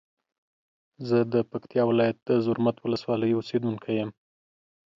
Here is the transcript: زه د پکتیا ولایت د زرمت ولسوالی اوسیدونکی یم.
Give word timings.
زه 1.07 1.17
د 1.33 1.35
پکتیا 1.51 1.83
ولایت 1.87 2.17
د 2.27 2.29
زرمت 2.45 2.77
ولسوالی 2.81 3.31
اوسیدونکی 3.35 3.93
یم. 3.99 4.09